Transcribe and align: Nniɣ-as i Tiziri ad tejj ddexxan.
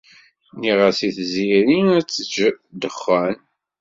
Nniɣ-as 0.53 0.99
i 1.07 1.09
Tiziri 1.15 1.79
ad 1.97 2.07
tejj 2.09 2.35
ddexxan. 2.73 3.35